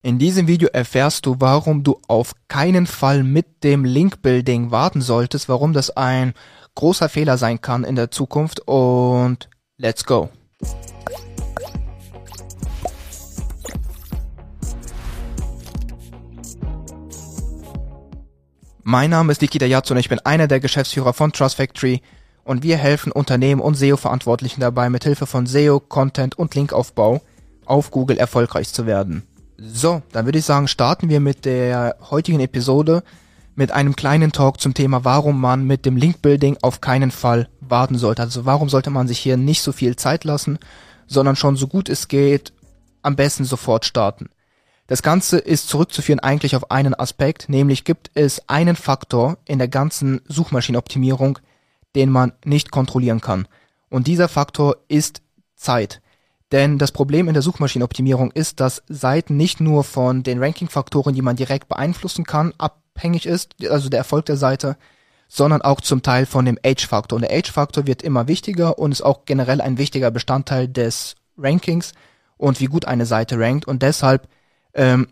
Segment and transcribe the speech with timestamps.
[0.00, 5.48] In diesem Video erfährst du, warum du auf keinen Fall mit dem Link-Building warten solltest,
[5.48, 6.34] warum das ein
[6.76, 10.28] großer Fehler sein kann in der Zukunft und let's go.
[18.84, 22.02] Mein Name ist Nikita Yatsu und ich bin einer der Geschäftsführer von Trust Factory
[22.44, 27.20] und wir helfen Unternehmen und SEO-Verantwortlichen dabei, mit Hilfe von SEO, Content und Linkaufbau
[27.66, 29.27] auf Google erfolgreich zu werden.
[29.60, 33.02] So, dann würde ich sagen, starten wir mit der heutigen Episode
[33.56, 37.98] mit einem kleinen Talk zum Thema, warum man mit dem Link-Building auf keinen Fall warten
[37.98, 38.22] sollte.
[38.22, 40.60] Also warum sollte man sich hier nicht so viel Zeit lassen,
[41.08, 42.52] sondern schon so gut es geht,
[43.02, 44.30] am besten sofort starten.
[44.86, 49.68] Das Ganze ist zurückzuführen eigentlich auf einen Aspekt, nämlich gibt es einen Faktor in der
[49.68, 51.40] ganzen Suchmaschinenoptimierung,
[51.96, 53.48] den man nicht kontrollieren kann.
[53.90, 55.20] Und dieser Faktor ist
[55.56, 56.00] Zeit.
[56.52, 61.22] Denn das Problem in der Suchmaschinenoptimierung ist, dass Seiten nicht nur von den Ranking-Faktoren, die
[61.22, 64.76] man direkt beeinflussen kann, abhängig ist, also der Erfolg der Seite,
[65.28, 67.16] sondern auch zum Teil von dem Age-Faktor.
[67.16, 71.92] Und der Age-Faktor wird immer wichtiger und ist auch generell ein wichtiger Bestandteil des Rankings
[72.38, 73.66] und wie gut eine Seite rankt.
[73.66, 74.26] Und deshalb
[74.72, 75.08] ähm,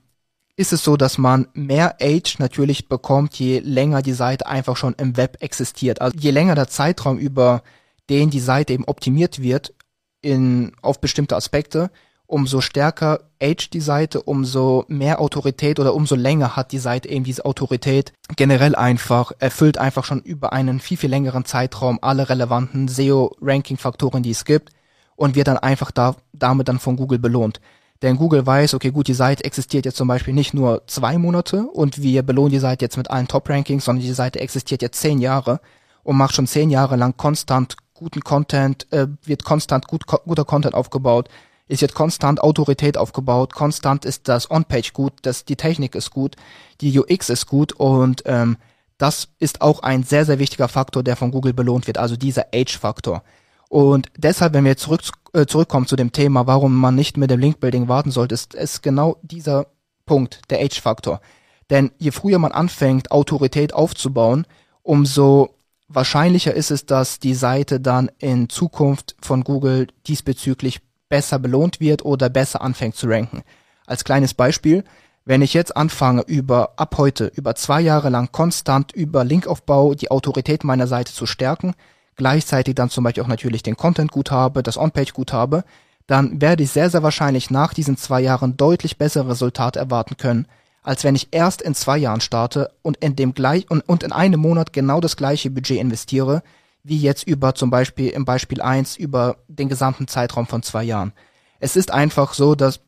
[0.57, 4.95] ist es so, dass man mehr Age natürlich bekommt, je länger die Seite einfach schon
[4.95, 6.01] im Web existiert.
[6.01, 7.63] Also je länger der Zeitraum, über
[8.09, 9.75] den die Seite eben optimiert wird,
[10.23, 11.91] in, auf bestimmte Aspekte,
[12.27, 17.25] umso stärker aged die Seite, umso mehr Autorität oder umso länger hat die Seite eben
[17.25, 18.13] diese Autorität.
[18.37, 24.31] Generell einfach, erfüllt einfach schon über einen viel, viel längeren Zeitraum alle relevanten SEO-Ranking-Faktoren, die
[24.31, 24.71] es gibt
[25.15, 27.61] und wird dann einfach da, damit dann von Google belohnt.
[28.03, 31.67] Denn Google weiß, okay, gut, die Seite existiert jetzt zum Beispiel nicht nur zwei Monate
[31.67, 35.19] und wir belohnen die Seite jetzt mit allen Top-Rankings, sondern die Seite existiert jetzt zehn
[35.19, 35.61] Jahre
[36.03, 40.75] und macht schon zehn Jahre lang konstant guten Content, äh, wird konstant gut, guter Content
[40.75, 41.29] aufgebaut,
[41.69, 46.37] es wird konstant Autorität aufgebaut, konstant ist das On-Page gut, das, die Technik ist gut,
[46.81, 48.57] die UX ist gut und ähm,
[48.99, 52.47] das ist auch ein sehr, sehr wichtiger Faktor, der von Google belohnt wird, also dieser
[52.55, 53.23] Age-Faktor.
[53.69, 57.31] Und deshalb, wenn wir jetzt zurück, äh, zurückkommen zu dem Thema, warum man nicht mit
[57.31, 59.67] dem Link-Building warten sollte, ist, ist genau dieser
[60.07, 61.21] Punkt, der Age-Faktor.
[61.69, 64.47] Denn je früher man anfängt, Autorität aufzubauen,
[64.83, 65.56] umso
[65.89, 72.05] wahrscheinlicher ist es, dass die Seite dann in Zukunft von Google diesbezüglich besser belohnt wird
[72.05, 73.43] oder besser anfängt zu ranken.
[73.87, 74.85] Als kleines Beispiel,
[75.25, 80.11] wenn ich jetzt anfange, über ab heute, über zwei Jahre lang konstant über Linkaufbau die
[80.11, 81.75] Autorität meiner Seite zu stärken,
[82.17, 85.65] gleichzeitig dann zum Beispiel auch natürlich den Content gut habe, das On-Page gut habe,
[86.07, 90.47] dann werde ich sehr, sehr wahrscheinlich nach diesen zwei Jahren deutlich bessere Resultate erwarten können,
[90.87, 94.13] als wenn ich erst in zwei Jahren starte und in dem gleich und, und in
[94.13, 96.45] einem Monat genau das gleiche Budget investiere,
[96.85, 101.13] wie jetzt über zum Beispiel im Beispiel eins über den gesamten Zeitraum von zwei Jahren.
[101.59, 102.79] Es ist einfach so, dass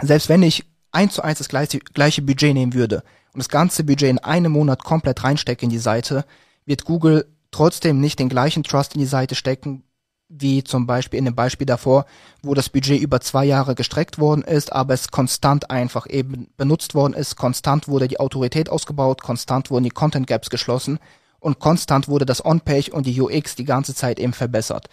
[0.00, 3.82] selbst wenn ich eins zu eins das gleiche, gleiche Budget nehmen würde und das ganze
[3.82, 6.24] Budget in einem Monat komplett reinstecke in die Seite,
[6.64, 9.82] wird Google trotzdem nicht den gleichen Trust in die Seite stecken,
[10.28, 12.06] wie zum Beispiel in dem Beispiel davor,
[12.42, 16.94] wo das Budget über zwei Jahre gestreckt worden ist, aber es konstant einfach eben benutzt
[16.94, 20.98] worden ist, konstant wurde die Autorität ausgebaut, konstant wurden die Content Gaps geschlossen
[21.38, 24.88] und konstant wurde das On-Page und die UX die ganze Zeit eben verbessert.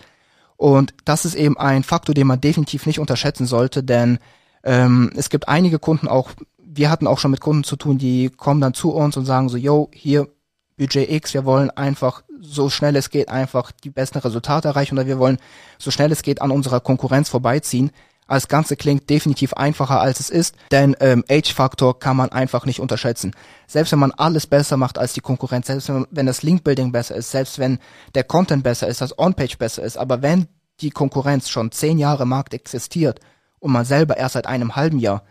[0.56, 4.20] Und das ist eben ein Faktor, den man definitiv nicht unterschätzen sollte, denn
[4.64, 8.30] ähm, es gibt einige Kunden auch, wir hatten auch schon mit Kunden zu tun, die
[8.30, 10.28] kommen dann zu uns und sagen so, yo, hier
[10.78, 15.08] Budget X, wir wollen einfach so schnell es geht einfach die besten Resultate erreichen oder
[15.08, 15.38] wir wollen
[15.80, 17.92] so schnell es geht an unserer Konkurrenz vorbeiziehen.
[18.28, 22.80] Das Ganze klingt definitiv einfacher als es ist, denn ähm, Age-Faktor kann man einfach nicht
[22.80, 23.36] unterschätzen.
[23.68, 27.16] Selbst wenn man alles besser macht als die Konkurrenz, selbst wenn, wenn das Link-Building besser
[27.16, 27.80] ist, selbst wenn
[28.16, 30.48] der Content besser ist, das On-Page besser ist, aber wenn
[30.82, 33.20] die Konkurrenz schon zehn Jahre im Markt existiert
[33.60, 35.24] und man selber erst seit einem halben Jahr,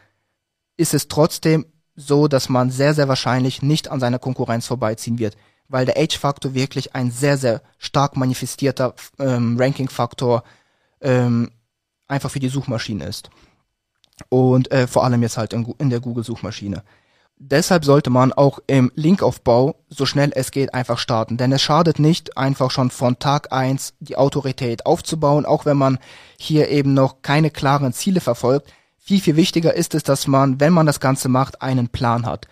[0.76, 5.36] ist es trotzdem so, dass man sehr, sehr wahrscheinlich nicht an seiner Konkurrenz vorbeiziehen wird
[5.72, 10.44] weil der Age-Faktor wirklich ein sehr, sehr stark manifestierter ähm, Ranking-Faktor
[11.00, 11.50] ähm,
[12.06, 13.31] einfach für die Suchmaschine ist.
[14.28, 16.84] Und äh, vor allem jetzt halt in, in der Google-Suchmaschine.
[17.39, 21.39] Deshalb sollte man auch im Linkaufbau so schnell es geht einfach starten.
[21.39, 25.98] Denn es schadet nicht, einfach schon von Tag eins die Autorität aufzubauen, auch wenn man
[26.39, 28.72] hier eben noch keine klaren Ziele verfolgt.
[28.98, 32.47] Viel, viel wichtiger ist es, dass man, wenn man das Ganze macht, einen Plan hat.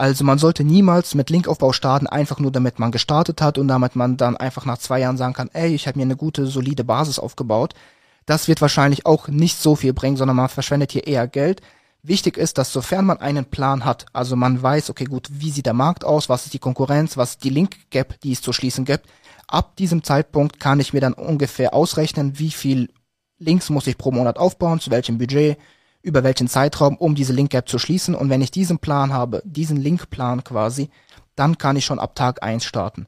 [0.00, 3.96] Also man sollte niemals mit Linkaufbau starten, einfach nur damit man gestartet hat und damit
[3.96, 6.84] man dann einfach nach zwei Jahren sagen kann, ey, ich habe mir eine gute, solide
[6.84, 7.74] Basis aufgebaut.
[8.24, 11.60] Das wird wahrscheinlich auch nicht so viel bringen, sondern man verschwendet hier eher Geld.
[12.02, 15.66] Wichtig ist, dass sofern man einen Plan hat, also man weiß, okay, gut, wie sieht
[15.66, 18.86] der Markt aus, was ist die Konkurrenz, was ist die Link-Gap, die es zu schließen
[18.86, 19.04] gibt,
[19.48, 22.88] ab diesem Zeitpunkt kann ich mir dann ungefähr ausrechnen, wie viel
[23.38, 25.58] Links muss ich pro Monat aufbauen, zu welchem Budget,
[26.02, 28.14] über welchen Zeitraum, um diese Link Gap zu schließen.
[28.14, 30.90] Und wenn ich diesen Plan habe, diesen Linkplan quasi,
[31.36, 33.06] dann kann ich schon ab Tag eins starten.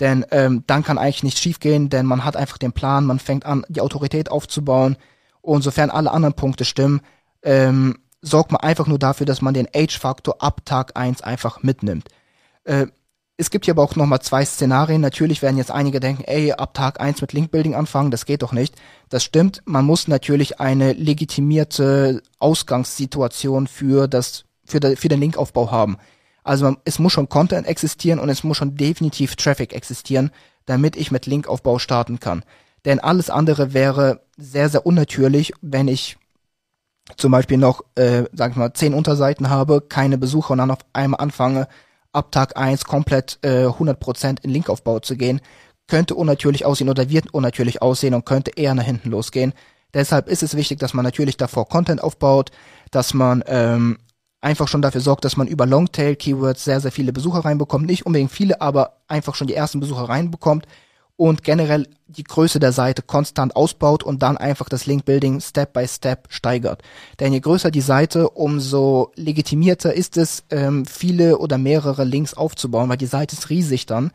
[0.00, 3.46] Denn ähm, dann kann eigentlich nichts schiefgehen, denn man hat einfach den Plan, man fängt
[3.46, 4.96] an, die Autorität aufzubauen.
[5.42, 7.00] Und sofern alle anderen Punkte stimmen,
[7.42, 12.08] ähm, sorgt man einfach nur dafür, dass man den Age-Faktor ab Tag eins einfach mitnimmt.
[12.64, 12.86] Äh,
[13.36, 15.00] es gibt hier aber auch nochmal zwei Szenarien.
[15.00, 18.52] Natürlich werden jetzt einige denken, ey, ab Tag eins mit Linkbuilding anfangen, das geht doch
[18.52, 18.76] nicht.
[19.08, 19.62] Das stimmt.
[19.64, 25.96] Man muss natürlich eine legitimierte Ausgangssituation für das, für, de, für den Linkaufbau haben.
[26.44, 30.30] Also man, es muss schon Content existieren und es muss schon definitiv Traffic existieren,
[30.66, 32.44] damit ich mit Linkaufbau starten kann.
[32.84, 36.16] Denn alles andere wäre sehr, sehr unnatürlich, wenn ich
[37.16, 40.78] zum Beispiel noch, äh, sag ich mal, zehn Unterseiten habe, keine Besucher und dann auf
[40.92, 41.68] einmal anfange,
[42.12, 45.40] ab Tag eins komplett äh, 100% in Linkaufbau zu gehen,
[45.88, 49.52] könnte unnatürlich aussehen oder wird unnatürlich aussehen und könnte eher nach hinten losgehen.
[49.94, 52.50] Deshalb ist es wichtig, dass man natürlich davor Content aufbaut,
[52.90, 53.98] dass man ähm,
[54.40, 57.86] einfach schon dafür sorgt, dass man über Longtail-Keywords sehr, sehr viele Besucher reinbekommt.
[57.86, 60.66] Nicht unbedingt viele, aber einfach schon die ersten Besucher reinbekommt
[61.16, 65.86] und generell die Größe der Seite konstant ausbaut und dann einfach das Link-Building Step by
[65.86, 66.82] Step steigert.
[67.20, 72.88] Denn je größer die Seite, umso legitimierter ist es, ähm, viele oder mehrere Links aufzubauen,
[72.88, 74.10] weil die Seite ist riesig dann.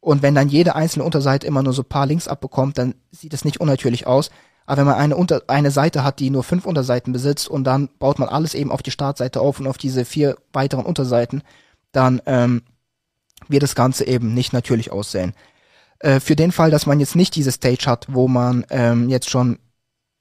[0.00, 3.44] Und wenn dann jede einzelne Unterseite immer nur so paar Links abbekommt, dann sieht es
[3.44, 4.30] nicht unnatürlich aus.
[4.66, 7.88] Aber wenn man eine, Unter eine Seite hat, die nur fünf Unterseiten besitzt und dann
[7.98, 11.42] baut man alles eben auf die Startseite auf und auf diese vier weiteren Unterseiten,
[11.92, 12.62] dann ähm,
[13.48, 15.32] wird das Ganze eben nicht natürlich aussehen.
[16.00, 19.30] Äh, für den Fall, dass man jetzt nicht diese Stage hat, wo man ähm, jetzt
[19.30, 19.58] schon,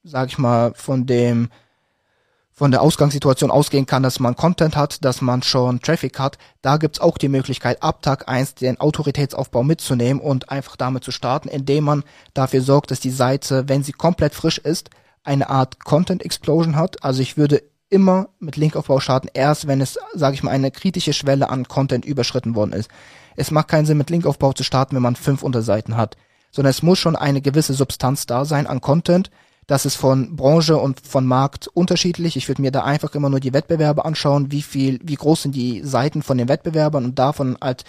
[0.03, 1.49] sag ich mal, von dem
[2.57, 6.77] von der Ausgangssituation ausgehen kann, dass man Content hat, dass man schon Traffic hat, da
[6.77, 11.49] gibt's auch die Möglichkeit, ab Tag eins den Autoritätsaufbau mitzunehmen und einfach damit zu starten,
[11.49, 12.03] indem man
[12.33, 14.89] dafür sorgt, dass die Seite, wenn sie komplett frisch ist,
[15.23, 17.03] eine Art Content Explosion hat.
[17.03, 21.13] Also ich würde immer mit Linkaufbau starten, erst wenn es, sage ich mal, eine kritische
[21.13, 22.89] Schwelle an Content überschritten worden ist.
[23.37, 26.17] Es macht keinen Sinn, mit Linkaufbau zu starten, wenn man fünf Unterseiten hat,
[26.51, 29.29] sondern es muss schon eine gewisse Substanz da sein an Content.
[29.67, 32.35] Das ist von Branche und von Markt unterschiedlich.
[32.35, 35.55] Ich würde mir da einfach immer nur die Wettbewerbe anschauen, wie viel, wie groß sind
[35.55, 37.83] die Seiten von den Wettbewerbern und davon halt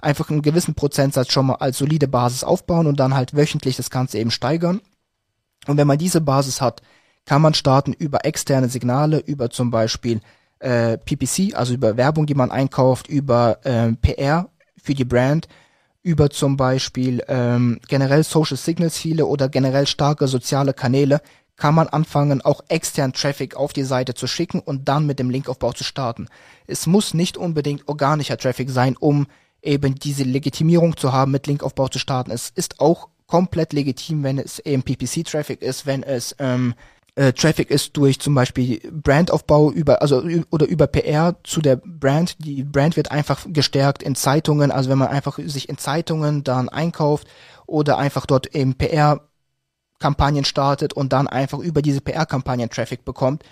[0.00, 3.90] einfach einen gewissen Prozentsatz schon mal als solide Basis aufbauen und dann halt wöchentlich das
[3.90, 4.80] Ganze eben steigern.
[5.66, 6.80] Und wenn man diese Basis hat,
[7.24, 10.20] kann man starten über externe Signale, über zum Beispiel
[10.60, 14.48] äh, PPC, also über Werbung, die man einkauft, über äh, PR,
[14.86, 15.48] für die Brand
[16.02, 21.20] über zum Beispiel ähm, generell Social Signals viele oder generell starke soziale Kanäle
[21.56, 25.30] kann man anfangen, auch extern Traffic auf die Seite zu schicken und dann mit dem
[25.30, 26.28] Linkaufbau zu starten.
[26.66, 29.26] Es muss nicht unbedingt organischer Traffic sein, um
[29.62, 32.30] eben diese Legitimierung zu haben, mit Linkaufbau zu starten.
[32.30, 36.74] Es ist auch komplett legitim, wenn es eben PPC-Traffic ist, wenn es ähm,
[37.16, 42.36] äh, Traffic ist durch zum Beispiel Brandaufbau über, also oder über PR zu der Brand.
[42.44, 46.68] Die Brand wird einfach gestärkt in Zeitungen, also wenn man einfach sich in Zeitungen dann
[46.68, 47.26] einkauft
[47.66, 49.22] oder einfach dort eben PR
[49.98, 53.42] Kampagnen startet und dann einfach über diese PR-Kampagnen Traffic bekommt,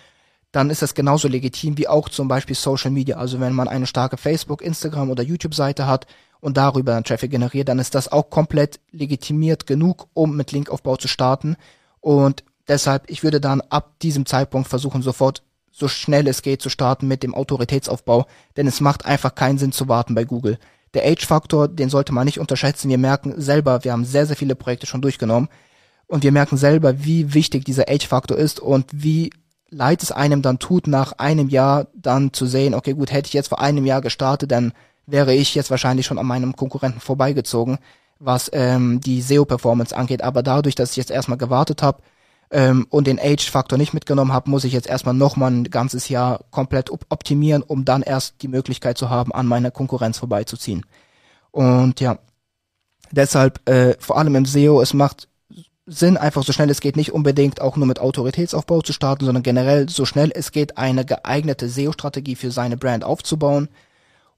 [0.51, 3.17] dann ist das genauso legitim wie auch zum Beispiel Social Media.
[3.17, 6.05] Also wenn man eine starke Facebook, Instagram oder YouTube-Seite hat
[6.39, 10.97] und darüber dann Traffic generiert, dann ist das auch komplett legitimiert genug, um mit Linkaufbau
[10.97, 11.57] zu starten.
[11.99, 16.69] Und Deshalb, ich würde dann ab diesem Zeitpunkt versuchen, sofort so schnell es geht zu
[16.69, 18.25] starten mit dem Autoritätsaufbau,
[18.55, 20.57] denn es macht einfach keinen Sinn zu warten bei Google.
[20.93, 22.89] Der Age-Faktor, den sollte man nicht unterschätzen.
[22.89, 25.49] Wir merken selber, wir haben sehr, sehr viele Projekte schon durchgenommen
[26.07, 29.31] und wir merken selber, wie wichtig dieser Age-Faktor ist und wie
[29.69, 33.33] leid es einem dann tut, nach einem Jahr dann zu sehen, okay, gut, hätte ich
[33.33, 34.71] jetzt vor einem Jahr gestartet, dann
[35.05, 37.79] wäre ich jetzt wahrscheinlich schon an meinem Konkurrenten vorbeigezogen,
[38.19, 40.23] was ähm, die SEO-Performance angeht.
[40.23, 42.01] Aber dadurch, dass ich jetzt erstmal gewartet habe,
[42.51, 46.45] ähm, und den Age-Faktor nicht mitgenommen habe, muss ich jetzt erstmal nochmal ein ganzes Jahr
[46.51, 50.85] komplett optimieren, um dann erst die Möglichkeit zu haben, an meiner Konkurrenz vorbeizuziehen.
[51.51, 52.19] Und ja,
[53.11, 55.27] deshalb äh, vor allem im SEO, es macht
[55.87, 59.43] Sinn, einfach so schnell es geht, nicht unbedingt auch nur mit Autoritätsaufbau zu starten, sondern
[59.43, 63.69] generell so schnell es geht, eine geeignete SEO-Strategie für seine Brand aufzubauen.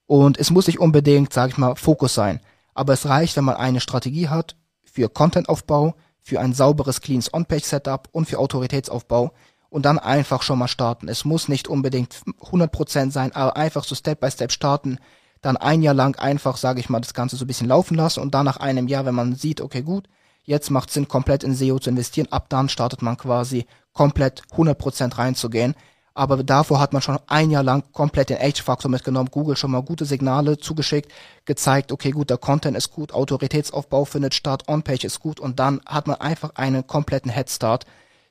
[0.06, 2.40] Und es muss nicht unbedingt, sag ich mal, Fokus sein.
[2.74, 5.94] Aber es reicht, wenn man eine Strategie hat für Content-Aufbau,
[6.28, 9.32] für ein sauberes Cleans On-Page-Setup und für Autoritätsaufbau
[9.70, 11.08] und dann einfach schon mal starten.
[11.08, 12.20] Es muss nicht unbedingt
[12.50, 14.98] 100% sein, aber einfach so Step by Step starten,
[15.40, 18.20] dann ein Jahr lang einfach, sage ich mal, das Ganze so ein bisschen laufen lassen
[18.20, 20.06] und dann nach einem Jahr, wenn man sieht, okay, gut,
[20.42, 25.16] jetzt macht Sinn, komplett in SEO zu investieren, ab dann startet man quasi komplett 100%
[25.16, 25.74] reinzugehen
[26.18, 29.82] aber davor hat man schon ein Jahr lang komplett den Age-Faktor mitgenommen, Google schon mal
[29.82, 31.12] gute Signale zugeschickt,
[31.44, 35.80] gezeigt, okay, gut, der Content ist gut, Autoritätsaufbau findet statt, On-Page ist gut und dann
[35.86, 37.86] hat man einfach einen kompletten Headstart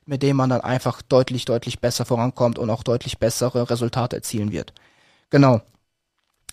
[0.08, 4.50] mit dem man dann einfach deutlich, deutlich besser vorankommt und auch deutlich bessere Resultate erzielen
[4.50, 4.72] wird.
[5.28, 5.60] Genau.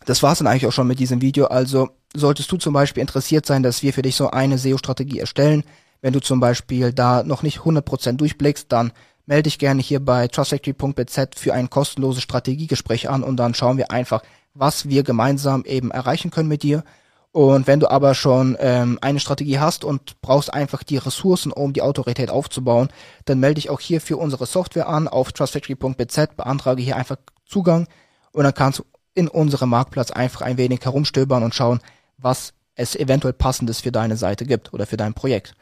[0.06, 1.46] Das war's dann eigentlich auch schon mit diesem Video.
[1.46, 5.64] Also solltest du zum Beispiel interessiert sein, dass wir für dich so eine SEO-Strategie erstellen,
[6.02, 8.92] wenn du zum Beispiel da noch nicht 100% durchblickst, dann
[9.26, 13.92] melde dich gerne hier bei trustfactory.bz für ein kostenloses Strategiegespräch an und dann schauen wir
[13.92, 14.22] einfach,
[14.54, 16.84] was wir gemeinsam eben erreichen können mit dir.
[17.32, 21.74] Und wenn du aber schon ähm, eine Strategie hast und brauchst einfach die Ressourcen, um
[21.74, 22.88] die Autorität aufzubauen,
[23.26, 27.88] dann melde dich auch hier für unsere Software an auf trustfactory.bz, beantrage hier einfach Zugang
[28.32, 28.84] und dann kannst du
[29.16, 31.80] in unserem Marktplatz einfach ein wenig herumstöbern und schauen,
[32.18, 35.56] was es eventuell passendes für deine Seite gibt oder für dein Projekt.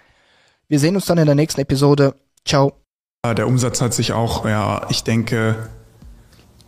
[0.67, 2.15] Wir sehen uns dann in der nächsten Episode.
[2.45, 2.82] Ciao.
[3.25, 5.55] Der Umsatz hat sich auch, ja, ich denke,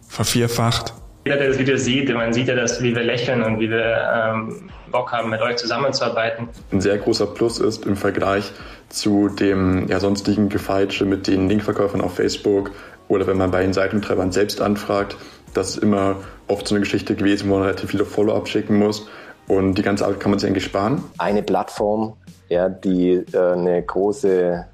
[0.08, 0.94] vervierfacht.
[1.26, 3.98] Jeder, der das Video sieht, man sieht ja, dass, wie wir lächeln und wie wir
[4.16, 6.48] ähm, Bock haben, mit euch zusammenzuarbeiten.
[6.72, 8.54] Ein sehr großer Plus ist im Vergleich
[8.88, 12.72] zu dem ja, sonstigen Gefeitsche mit den Linkverkäufern auf Facebook
[13.10, 15.18] oder wenn man bei den Seitentreibern selbst anfragt,
[15.54, 16.16] das ist immer
[16.48, 19.10] oft so eine Geschichte gewesen, wo man relativ viele Follow-up schicken muss.
[19.50, 21.04] Und die ganze Arbeit kann man sich eigentlich sparen.
[21.18, 22.14] Eine Plattform,
[22.48, 24.66] ja, die äh, eine große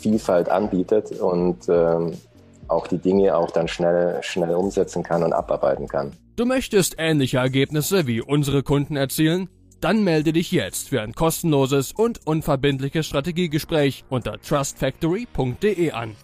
[0.00, 2.12] Vielfalt anbietet und ähm,
[2.68, 6.12] auch die Dinge auch dann schnell, schnell umsetzen kann und abarbeiten kann.
[6.36, 9.48] Du möchtest ähnliche Ergebnisse wie unsere Kunden erzielen?
[9.80, 16.16] Dann melde dich jetzt für ein kostenloses und unverbindliches Strategiegespräch unter trustfactory.de an.